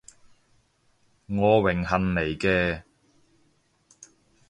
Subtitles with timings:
[1.27, 2.81] 我榮幸嚟嘅